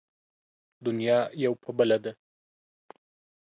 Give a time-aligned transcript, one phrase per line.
[0.85, 2.11] دنيا يو په بله ده.